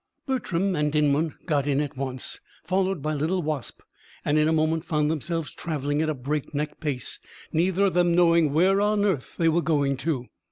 [0.25, 3.81] Bertram and Dinmont got in at once, followed by little Wasp,
[4.25, 7.19] and in a moment found themselves travelling at a breakneck pace,
[7.53, 10.25] neither of them knowing where on earth they were going to.